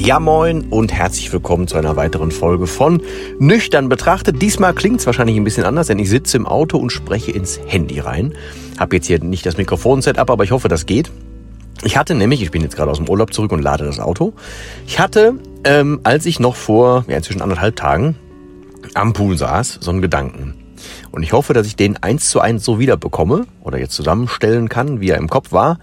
[0.00, 3.02] Ja moin und herzlich willkommen zu einer weiteren Folge von
[3.38, 4.40] Nüchtern betrachtet.
[4.40, 7.60] Diesmal klingt es wahrscheinlich ein bisschen anders, denn ich sitze im Auto und spreche ins
[7.66, 8.32] Handy rein.
[8.78, 11.12] Hab jetzt hier nicht das Mikrofon-Setup, aber ich hoffe, das geht.
[11.82, 14.32] Ich hatte nämlich, ich bin jetzt gerade aus dem Urlaub zurück und lade das Auto.
[14.86, 15.34] Ich hatte,
[15.64, 18.16] ähm, als ich noch vor ja, inzwischen anderthalb Tagen
[18.94, 20.54] am Pool saß, so einen Gedanken.
[21.10, 24.70] Und ich hoffe, dass ich den eins zu eins so wieder bekomme oder jetzt zusammenstellen
[24.70, 25.78] kann, wie er im Kopf war,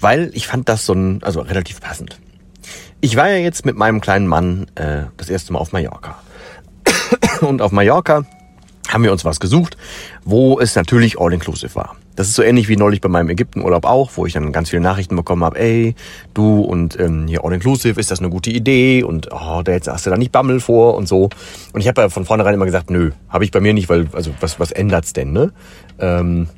[0.00, 2.18] weil ich fand das so ein, also relativ passend.
[3.02, 6.18] Ich war ja jetzt mit meinem kleinen Mann äh, das erste Mal auf Mallorca.
[7.40, 8.26] Und auf Mallorca
[8.88, 9.78] haben wir uns was gesucht,
[10.24, 11.96] wo es natürlich all-inclusive war.
[12.14, 14.82] Das ist so ähnlich wie neulich bei meinem Ägyptenurlaub auch, wo ich dann ganz viele
[14.82, 15.94] Nachrichten bekommen habe, ey,
[16.34, 19.02] du und ähm, hier all-inclusive, ist das eine gute Idee?
[19.02, 21.30] Und oh, da jetzt hast du da nicht Bammel vor und so.
[21.72, 24.08] Und ich habe ja von vornherein immer gesagt, nö, habe ich bei mir nicht, weil,
[24.12, 25.52] also was, was ändert's denn, ne?
[25.98, 26.48] Ähm,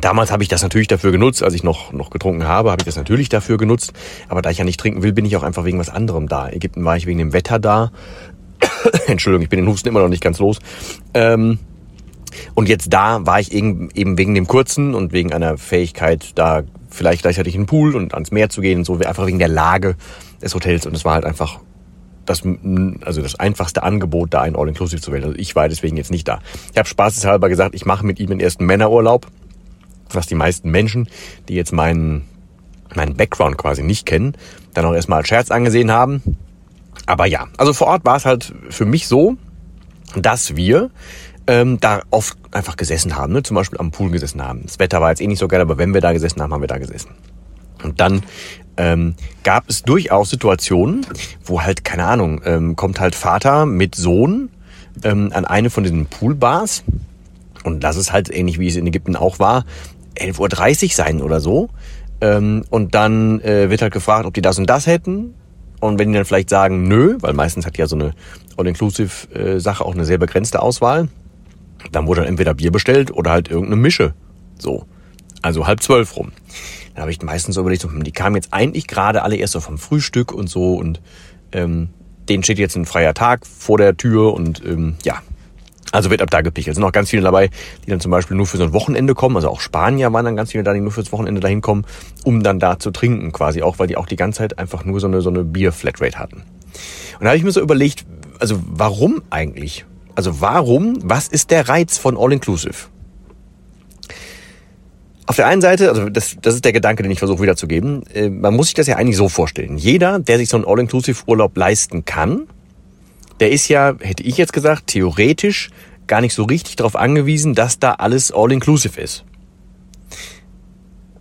[0.00, 2.86] Damals habe ich das natürlich dafür genutzt, als ich noch, noch getrunken habe, habe ich
[2.86, 3.92] das natürlich dafür genutzt.
[4.28, 6.48] Aber da ich ja nicht trinken will, bin ich auch einfach wegen was anderem da.
[6.48, 7.92] Ägypten war ich wegen dem Wetter da.
[9.06, 10.58] Entschuldigung, ich bin den Husten immer noch nicht ganz los.
[11.12, 11.58] Ähm,
[12.54, 16.62] und jetzt da war ich eben, eben wegen dem Kurzen und wegen einer Fähigkeit, da
[16.90, 19.48] vielleicht gleichzeitig in den Pool und ans Meer zu gehen und so, einfach wegen der
[19.48, 19.96] Lage
[20.42, 20.86] des Hotels.
[20.86, 21.60] Und es war halt einfach
[22.26, 22.42] das,
[23.02, 25.24] also das einfachste Angebot, da ein All-Inclusive zu wählen.
[25.24, 26.40] Also ich war deswegen jetzt nicht da.
[26.72, 29.26] Ich habe spaßeshalber gesagt, ich mache mit ihm den ersten Männerurlaub
[30.14, 31.08] was die meisten Menschen,
[31.48, 32.24] die jetzt meinen,
[32.94, 34.36] meinen Background quasi nicht kennen,
[34.74, 36.22] dann auch erstmal als Scherz angesehen haben.
[37.06, 39.36] Aber ja, also vor Ort war es halt für mich so,
[40.16, 40.90] dass wir
[41.46, 43.42] ähm, da oft einfach gesessen haben, ne?
[43.42, 44.62] zum Beispiel am Pool gesessen haben.
[44.64, 46.62] Das Wetter war jetzt eh nicht so geil, aber wenn wir da gesessen haben, haben
[46.62, 47.10] wir da gesessen.
[47.82, 48.22] Und dann
[48.76, 51.06] ähm, gab es durchaus Situationen,
[51.44, 54.48] wo halt, keine Ahnung, ähm, kommt halt Vater mit Sohn
[55.02, 56.84] ähm, an eine von diesen Poolbars.
[57.64, 59.64] Und das ist halt ähnlich wie es in Ägypten auch war.
[60.14, 61.68] 11.30 Uhr sein oder so.
[62.20, 65.34] Ähm, und dann äh, wird halt gefragt, ob die das und das hätten.
[65.80, 68.14] Und wenn die dann vielleicht sagen, nö, weil meistens hat ja so eine
[68.56, 71.08] All-Inclusive-Sache auch eine sehr begrenzte Auswahl,
[71.92, 74.14] dann wurde dann entweder Bier bestellt oder halt irgendeine Mische.
[74.58, 74.86] So.
[75.42, 76.32] Also halb zwölf rum.
[76.94, 79.60] Da habe ich meistens so überlegt, hm, die kamen jetzt eigentlich gerade alle erst so
[79.60, 81.02] vom Frühstück und so und
[81.52, 81.90] ähm,
[82.28, 85.20] denen steht jetzt ein freier Tag vor der Tür und ähm, ja,
[85.94, 86.72] also wird ab da gepichelt.
[86.72, 87.50] Es sind auch ganz viele dabei,
[87.86, 89.36] die dann zum Beispiel nur für so ein Wochenende kommen.
[89.36, 91.86] Also auch Spanier waren dann ganz viele da, die nur fürs Wochenende dahin kommen,
[92.24, 94.98] um dann da zu trinken quasi auch, weil die auch die ganze Zeit einfach nur
[94.98, 96.38] so eine, so eine Bier-Flatrate hatten.
[96.38, 98.04] Und da habe ich mir so überlegt,
[98.40, 99.86] also warum eigentlich?
[100.16, 102.88] Also warum, was ist der Reiz von All-Inclusive?
[105.26, 108.28] Auf der einen Seite, also das, das ist der Gedanke, den ich versuche wiederzugeben, äh,
[108.28, 109.78] man muss sich das ja eigentlich so vorstellen.
[109.78, 112.48] Jeder, der sich so einen All-Inclusive-Urlaub leisten kann,
[113.40, 115.70] der ist ja, hätte ich jetzt gesagt, theoretisch
[116.06, 119.24] gar nicht so richtig darauf angewiesen, dass da alles all-inclusive ist.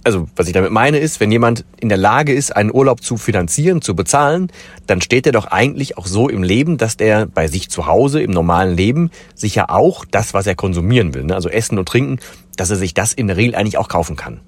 [0.06, 3.16] Also, was ich damit meine ist, wenn jemand in der Lage ist, einen Urlaub zu
[3.16, 4.52] finanzieren, zu bezahlen,
[4.86, 8.22] dann steht er doch eigentlich auch so im Leben, dass der bei sich zu Hause
[8.22, 11.36] im normalen Leben sich ja auch das, was er konsumieren will, ne?
[11.36, 12.20] also Essen und Trinken,
[12.58, 14.42] dass er sich das in der Regel eigentlich auch kaufen kann.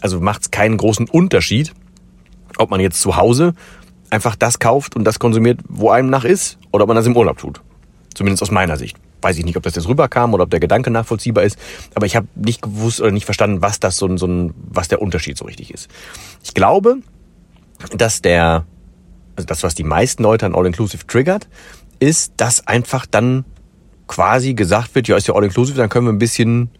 [0.00, 1.72] Also macht es keinen großen Unterschied,
[2.56, 3.54] ob man jetzt zu Hause
[4.10, 7.16] einfach das kauft und das konsumiert, wo einem nach ist, oder ob man das im
[7.16, 7.60] Urlaub tut.
[8.14, 8.96] Zumindest aus meiner Sicht.
[9.22, 11.58] Weiß ich nicht, ob das jetzt rüberkam oder ob der Gedanke nachvollziehbar ist,
[11.94, 14.88] aber ich habe nicht gewusst oder nicht verstanden, was das so ein, so ein, was
[14.88, 15.88] der Unterschied so richtig ist.
[16.42, 16.96] Ich glaube,
[17.96, 18.64] dass der,
[19.36, 21.48] also das, was die meisten Leute an All-Inclusive triggert,
[21.98, 23.44] ist, dass einfach dann
[24.06, 26.70] quasi gesagt wird, ja, ist ja All-Inclusive, dann können wir ein bisschen,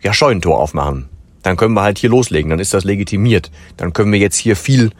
[0.00, 1.08] ja, Scheunentor aufmachen.
[1.42, 3.50] Dann können wir halt hier loslegen, dann ist das legitimiert.
[3.76, 4.90] Dann können wir jetzt hier viel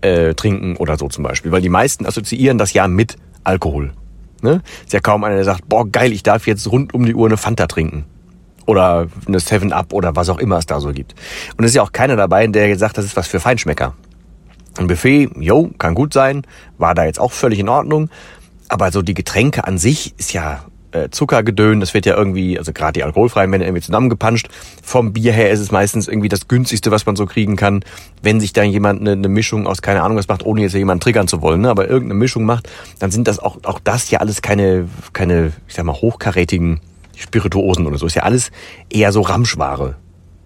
[0.00, 1.52] äh, trinken oder so zum Beispiel.
[1.52, 3.92] Weil die meisten assoziieren das ja mit Alkohol.
[4.42, 4.62] Ne?
[4.84, 7.26] Ist ja kaum einer, der sagt, boah, geil, ich darf jetzt rund um die Uhr
[7.26, 8.04] eine Fanta trinken.
[8.66, 11.14] Oder eine Seven Up oder was auch immer es da so gibt.
[11.56, 13.94] Und es ist ja auch keiner dabei, der sagt, das ist was für Feinschmecker.
[14.76, 16.42] Ein Buffet, jo, kann gut sein,
[16.76, 18.10] war da jetzt auch völlig in Ordnung.
[18.68, 20.64] Aber so die Getränke an sich ist ja
[21.04, 24.48] äh, Zuckergedön, das wird ja irgendwie, also gerade die alkoholfreien werden irgendwie zusammengepanscht.
[24.82, 27.84] Vom Bier her ist es meistens irgendwie das günstigste, was man so kriegen kann.
[28.22, 31.00] Wenn sich da jemand eine, eine Mischung aus keine Ahnung was macht, ohne jetzt jemanden
[31.00, 34.20] triggern zu wollen, ne, aber irgendeine Mischung macht, dann sind das auch, auch das ja
[34.20, 36.80] alles keine, keine, ich sag mal, hochkarätigen
[37.16, 38.06] Spirituosen oder so.
[38.06, 38.50] Ist ja alles
[38.90, 39.96] eher so Ramschware.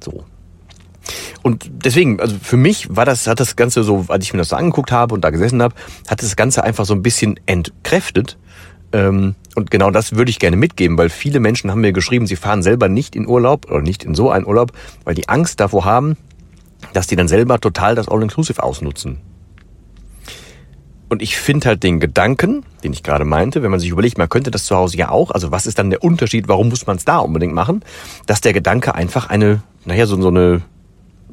[0.01, 0.25] So.
[1.43, 4.51] Und deswegen, also für mich war das, hat das Ganze so, als ich mir das
[4.51, 5.75] so angeguckt habe und da gesessen habe,
[6.07, 8.39] hat das Ganze einfach so ein bisschen entkräftet.
[8.93, 12.37] Ähm, und genau das würde ich gerne mitgeben, weil viele Menschen haben mir geschrieben, sie
[12.37, 14.73] fahren selber nicht in Urlaub oder nicht in so einen Urlaub,
[15.05, 16.17] weil die Angst davor haben,
[16.93, 19.19] dass die dann selber total das All-Inclusive ausnutzen.
[21.09, 24.29] Und ich finde halt den Gedanken, den ich gerade meinte, wenn man sich überlegt, man
[24.29, 26.97] könnte das zu Hause ja auch, also was ist dann der Unterschied, warum muss man
[26.97, 27.83] es da unbedingt machen,
[28.27, 30.63] dass der Gedanke einfach eine, naja, so, so eine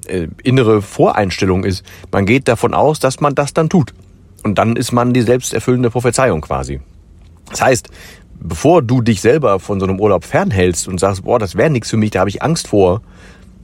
[0.08, 1.86] äh, innere Voreinstellung ist.
[2.12, 3.94] Man geht davon aus, dass man das dann tut.
[4.44, 6.80] Und dann ist man die selbsterfüllende Prophezeiung quasi.
[7.50, 7.90] Das heißt,
[8.40, 11.90] bevor du dich selber von so einem Urlaub fernhältst und sagst, boah, das wäre nichts
[11.90, 13.02] für mich, da habe ich Angst vor,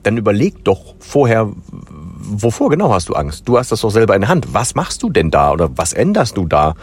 [0.02, 3.48] dann überleg doch vorher, wovor genau hast du Angst?
[3.48, 4.52] Du hast das doch selber in der Hand.
[4.52, 6.74] Was machst du denn da oder was änderst du da?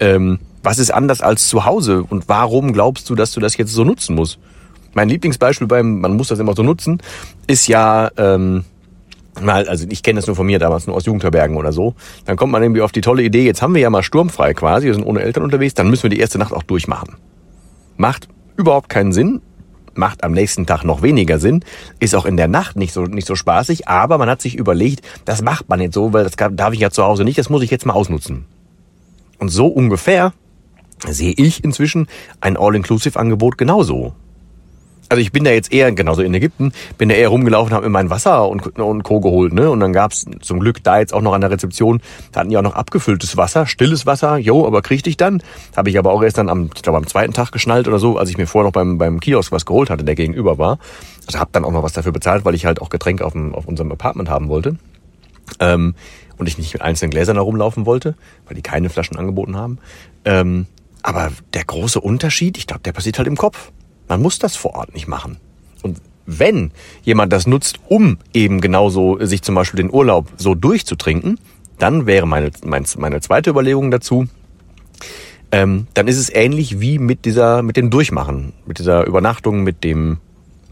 [0.00, 3.72] Ähm, was ist anders als zu Hause und warum glaubst du, dass du das jetzt
[3.72, 4.38] so nutzen musst?
[4.94, 7.02] Mein Lieblingsbeispiel beim, man muss das immer so nutzen,
[7.46, 8.64] ist ja, ähm,
[9.40, 11.94] mal, also ich kenne das nur von mir damals, nur aus Jugendherbergen oder so,
[12.24, 14.86] dann kommt man irgendwie auf die tolle Idee, jetzt haben wir ja mal sturmfrei quasi,
[14.86, 17.16] wir sind ohne Eltern unterwegs, dann müssen wir die erste Nacht auch durchmachen.
[17.96, 19.40] Macht überhaupt keinen Sinn,
[19.94, 21.64] macht am nächsten Tag noch weniger Sinn,
[22.00, 25.02] ist auch in der Nacht nicht so, nicht so spaßig, aber man hat sich überlegt,
[25.24, 27.62] das macht man jetzt so, weil das darf ich ja zu Hause nicht, das muss
[27.62, 28.46] ich jetzt mal ausnutzen.
[29.38, 30.32] Und so ungefähr
[31.06, 32.06] sehe ich inzwischen
[32.40, 34.14] ein All-Inclusive-Angebot genauso.
[35.08, 37.90] Also ich bin da jetzt eher, genauso in Ägypten, bin da eher rumgelaufen, habe mir
[37.90, 39.20] mein Wasser und, und Co.
[39.20, 39.52] geholt.
[39.52, 39.70] Ne?
[39.70, 42.00] Und dann gab's zum Glück da jetzt auch noch an der Rezeption,
[42.32, 45.42] da hatten die auch noch abgefülltes Wasser, stilles Wasser, jo, aber krieg ich dann.
[45.76, 48.16] Habe ich aber auch erst dann am, ich glaube, am zweiten Tag geschnallt oder so,
[48.16, 50.78] als ich mir vorher noch beim, beim Kiosk was geholt hatte, der gegenüber war.
[51.26, 53.66] Also habe dann auch noch was dafür bezahlt, weil ich halt auch Getränke auf, auf
[53.66, 54.76] unserem Apartment haben wollte.
[55.60, 55.94] Ähm,
[56.36, 58.16] und ich nicht mit einzelnen Gläsern herumlaufen wollte,
[58.46, 59.78] weil die keine Flaschen angeboten haben.
[60.24, 60.66] Ähm,
[61.02, 63.70] aber der große Unterschied, ich glaube, der passiert halt im Kopf.
[64.08, 65.38] Man muss das vor Ort nicht machen.
[65.82, 66.72] Und wenn
[67.02, 71.38] jemand das nutzt, um eben genauso sich zum Beispiel den Urlaub so durchzutrinken,
[71.78, 74.26] dann wäre meine, meine, zweite Überlegung dazu,
[75.52, 79.84] ähm, dann ist es ähnlich wie mit dieser, mit dem Durchmachen, mit dieser Übernachtung, mit
[79.84, 80.18] dem,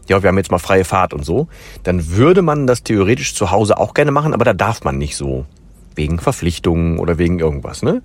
[0.07, 1.47] ja, wir haben jetzt mal freie Fahrt und so.
[1.83, 5.15] Dann würde man das theoretisch zu Hause auch gerne machen, aber da darf man nicht
[5.15, 5.45] so.
[5.95, 8.01] Wegen Verpflichtungen oder wegen irgendwas, ne?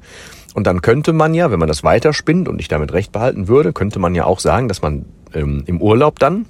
[0.55, 3.73] Und dann könnte man ja, wenn man das weiterspinnt und ich damit recht behalten würde,
[3.73, 6.47] könnte man ja auch sagen, dass man ähm, im Urlaub dann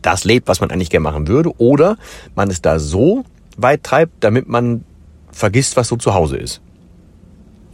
[0.00, 1.96] das lebt, was man eigentlich gerne machen würde, oder
[2.34, 3.24] man es da so
[3.56, 4.84] weit treibt, damit man
[5.30, 6.62] vergisst, was so zu Hause ist.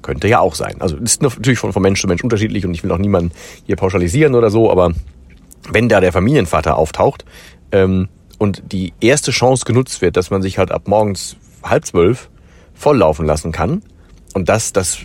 [0.03, 0.81] Könnte ja auch sein.
[0.81, 3.33] Also ist natürlich von, von Mensch zu Mensch unterschiedlich und ich will auch niemanden
[3.67, 4.93] hier pauschalisieren oder so, aber
[5.71, 7.25] wenn da der Familienvater auftaucht
[7.73, 8.09] ähm,
[8.39, 12.31] und die erste Chance genutzt wird, dass man sich halt ab morgens halb zwölf
[12.75, 13.83] volllaufen lassen kann
[14.35, 14.99] und das das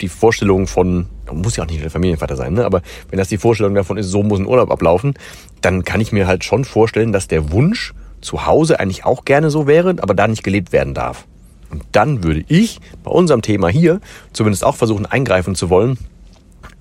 [0.00, 2.64] die Vorstellung von, muss ja auch nicht der Familienvater sein, ne?
[2.64, 5.14] aber wenn das die Vorstellung davon ist, so muss ein Urlaub ablaufen,
[5.60, 9.50] dann kann ich mir halt schon vorstellen, dass der Wunsch zu Hause eigentlich auch gerne
[9.50, 11.26] so wäre, aber da nicht gelebt werden darf.
[11.70, 14.00] Und dann würde ich bei unserem Thema hier
[14.32, 15.98] zumindest auch versuchen, eingreifen zu wollen.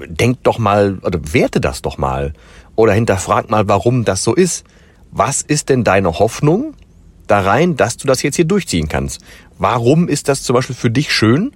[0.05, 2.33] Denk doch mal, oder werte das doch mal.
[2.75, 4.65] Oder hinterfrag mal, warum das so ist.
[5.11, 6.73] Was ist denn deine Hoffnung
[7.27, 9.21] da rein, dass du das jetzt hier durchziehen kannst?
[9.57, 11.51] Warum ist das zum Beispiel für dich schön,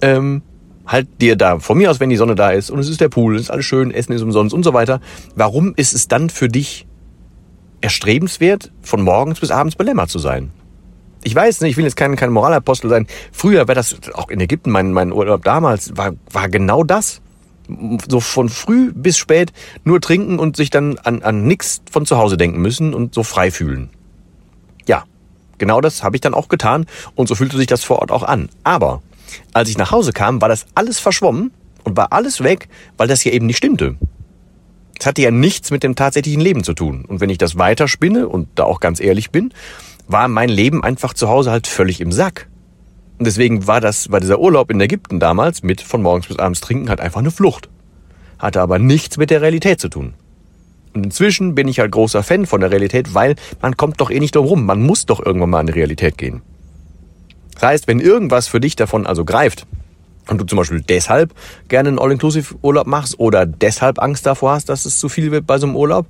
[0.00, 0.42] ähm,
[0.86, 3.08] halt dir da von mir aus, wenn die Sonne da ist und es ist der
[3.08, 5.00] Pool, es ist alles schön, Essen ist umsonst und so weiter.
[5.34, 6.86] Warum ist es dann für dich
[7.80, 10.50] erstrebenswert, von morgens bis abends belämmert zu sein?
[11.22, 13.06] Ich weiß nicht, ich will jetzt kein, kein Moralapostel sein.
[13.30, 17.20] Früher wäre das, auch in Ägypten, mein, mein Urlaub damals, war, war genau das.
[18.08, 19.52] So von früh bis spät
[19.84, 23.22] nur trinken und sich dann an, an nichts von zu Hause denken müssen und so
[23.22, 23.90] frei fühlen.
[24.86, 25.04] Ja,
[25.58, 28.24] genau das habe ich dann auch getan und so fühlte sich das vor Ort auch
[28.24, 28.48] an.
[28.64, 29.02] Aber
[29.52, 31.52] als ich nach Hause kam, war das alles verschwommen
[31.84, 33.96] und war alles weg, weil das hier eben nicht stimmte.
[34.98, 37.04] Es hatte ja nichts mit dem tatsächlichen Leben zu tun.
[37.06, 39.52] Und wenn ich das weiterspinne und da auch ganz ehrlich bin,
[40.08, 42.48] war mein Leben einfach zu Hause halt völlig im Sack.
[43.18, 46.60] Und deswegen war das, war dieser Urlaub in Ägypten damals mit von morgens bis abends
[46.60, 47.68] trinken halt einfach eine Flucht.
[48.38, 50.14] Hatte aber nichts mit der Realität zu tun.
[50.94, 54.20] Und inzwischen bin ich halt großer Fan von der Realität, weil man kommt doch eh
[54.20, 54.66] nicht drum rum.
[54.66, 56.42] Man muss doch irgendwann mal an die Realität gehen.
[57.54, 59.66] Das heißt, wenn irgendwas für dich davon also greift
[60.28, 61.34] und du zum Beispiel deshalb
[61.68, 65.58] gerne einen All-Inclusive-Urlaub machst oder deshalb Angst davor hast, dass es zu viel wird bei
[65.58, 66.06] so einem Urlaub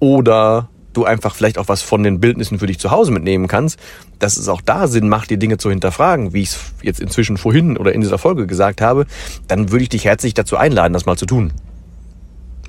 [0.00, 3.78] oder du einfach vielleicht auch was von den Bildnissen für dich zu Hause mitnehmen kannst,
[4.18, 7.36] dass es auch da Sinn macht, die Dinge zu hinterfragen, wie ich es jetzt inzwischen
[7.36, 9.06] vorhin oder in dieser Folge gesagt habe,
[9.46, 11.52] dann würde ich dich herzlich dazu einladen, das mal zu tun.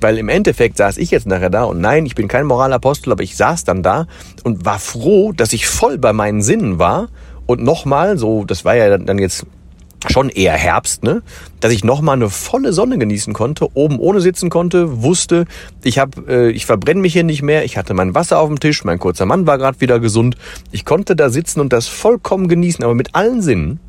[0.00, 3.22] Weil im Endeffekt saß ich jetzt nachher da und nein, ich bin kein Moralapostel, aber
[3.22, 4.06] ich saß dann da
[4.44, 7.08] und war froh, dass ich voll bei meinen Sinnen war
[7.50, 9.44] und nochmal, so, das war ja dann jetzt
[10.08, 11.20] schon eher Herbst, ne?
[11.58, 15.46] Dass ich nochmal eine volle Sonne genießen konnte, oben ohne sitzen konnte, wusste,
[15.82, 18.60] ich hab, äh, ich verbrenne mich hier nicht mehr, ich hatte mein Wasser auf dem
[18.60, 20.36] Tisch, mein kurzer Mann war gerade wieder gesund.
[20.70, 23.80] Ich konnte da sitzen und das vollkommen genießen, aber mit allen Sinnen,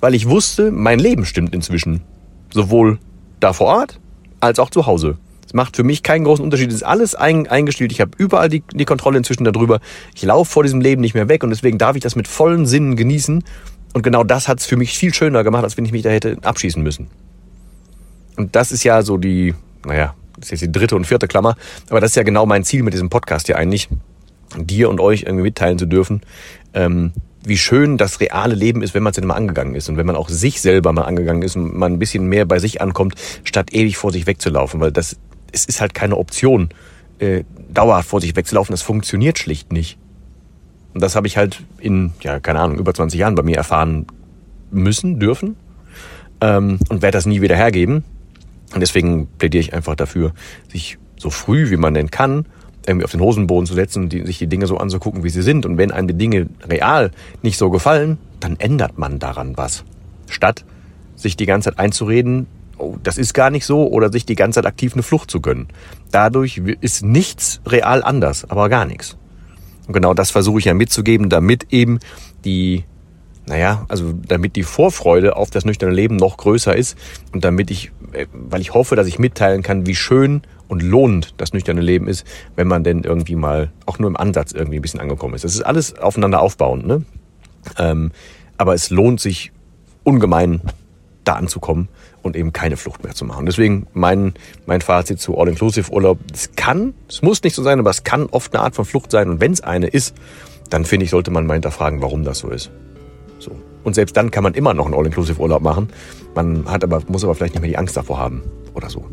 [0.00, 2.00] weil ich wusste, mein Leben stimmt inzwischen.
[2.50, 2.98] Sowohl
[3.40, 4.00] da vor Ort
[4.40, 5.18] als auch zu Hause.
[5.48, 6.68] Es macht für mich keinen großen Unterschied.
[6.68, 7.90] Es ist alles ein, eingestellt.
[7.90, 9.80] Ich habe überall die, die Kontrolle inzwischen darüber.
[10.14, 12.66] Ich laufe vor diesem Leben nicht mehr weg und deswegen darf ich das mit vollen
[12.66, 13.42] Sinnen genießen.
[13.94, 16.10] Und genau das hat es für mich viel schöner gemacht, als wenn ich mich da
[16.10, 17.06] hätte abschießen müssen.
[18.36, 19.54] Und das ist ja so die,
[19.86, 21.56] naja, das ist jetzt die dritte und vierte Klammer,
[21.88, 23.88] aber das ist ja genau mein Ziel mit diesem Podcast hier eigentlich,
[24.58, 26.20] dir und euch irgendwie mitteilen zu dürfen,
[26.74, 27.12] ähm,
[27.42, 30.06] wie schön das reale Leben ist, wenn man es denn mal angegangen ist und wenn
[30.06, 33.14] man auch sich selber mal angegangen ist und man ein bisschen mehr bei sich ankommt,
[33.44, 35.16] statt ewig vor sich wegzulaufen, weil das
[35.52, 36.70] es ist halt keine Option,
[37.18, 38.72] äh, dauerhaft vor sich wegzulaufen.
[38.72, 39.98] Das funktioniert schlicht nicht.
[40.94, 44.06] Und das habe ich halt in, ja, keine Ahnung, über 20 Jahren bei mir erfahren
[44.70, 45.56] müssen, dürfen.
[46.40, 48.04] Ähm, und werde das nie wieder hergeben.
[48.74, 50.32] Und deswegen plädiere ich einfach dafür,
[50.70, 52.46] sich so früh wie man denn kann,
[52.86, 55.66] irgendwie auf den Hosenboden zu setzen, die, sich die Dinge so anzugucken, wie sie sind.
[55.66, 57.10] Und wenn einem die Dinge real
[57.42, 59.84] nicht so gefallen, dann ändert man daran was.
[60.28, 60.64] Statt
[61.16, 62.46] sich die ganze Zeit einzureden,
[62.78, 65.40] oh, das ist gar nicht so, oder sich die ganze Zeit aktiv eine Flucht zu
[65.40, 65.68] gönnen.
[66.10, 69.16] Dadurch ist nichts real anders, aber gar nichts.
[69.86, 71.98] Und genau das versuche ich ja mitzugeben, damit eben
[72.44, 72.84] die,
[73.46, 76.96] naja, also damit die Vorfreude auf das nüchterne Leben noch größer ist
[77.32, 81.34] und damit ich, äh, weil ich hoffe, dass ich mitteilen kann, wie schön und lohnend
[81.38, 84.82] das nüchterne Leben ist, wenn man denn irgendwie mal auch nur im Ansatz irgendwie ein
[84.82, 85.44] bisschen angekommen ist.
[85.44, 87.04] Das ist alles aufeinander aufbauend, ne?
[87.78, 88.12] Ähm,
[88.58, 89.52] aber es lohnt sich
[90.04, 90.60] ungemein,
[91.28, 91.88] da anzukommen
[92.22, 93.46] und eben keine Flucht mehr zu machen.
[93.46, 94.34] Deswegen mein,
[94.66, 96.18] mein Fazit zu All-Inclusive-Urlaub.
[96.32, 99.10] Es kann, es muss nicht so sein, aber es kann oft eine Art von Flucht
[99.10, 99.28] sein.
[99.28, 100.14] Und wenn es eine ist,
[100.70, 102.70] dann finde ich, sollte man mal hinterfragen, warum das so ist.
[103.38, 103.52] So.
[103.84, 105.90] Und selbst dann kann man immer noch einen All-Inclusive-Urlaub machen.
[106.34, 108.42] Man hat aber, muss aber vielleicht nicht mehr die Angst davor haben
[108.74, 109.06] oder so.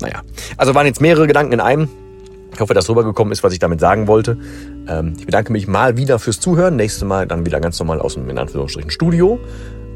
[0.00, 0.20] Naja.
[0.56, 1.88] Also waren jetzt mehrere Gedanken in einem.
[2.52, 4.38] Ich hoffe, dass rübergekommen ist, was ich damit sagen wollte.
[4.86, 6.76] Ähm, ich bedanke mich mal wieder fürs Zuhören.
[6.76, 9.40] Nächstes Mal dann wieder ganz normal aus dem, in Anführungsstrichen, Studio.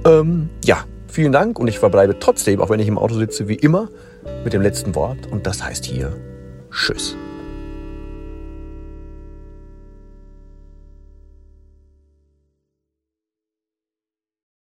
[0.04, 3.54] Ähm, ja, Vielen Dank und ich verbleibe trotzdem, auch wenn ich im Auto sitze, wie
[3.54, 3.88] immer,
[4.44, 5.26] mit dem letzten Wort.
[5.30, 6.12] Und das heißt hier
[6.70, 7.16] Tschüss.